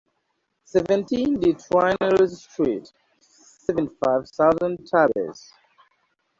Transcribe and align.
Seventeen 0.63 1.39
de 1.39 1.51
Traynès 1.53 2.35
Street, 2.39 2.91
seventy-five 3.19 4.23
thousand 4.35 4.77
Tarbes 4.89 5.51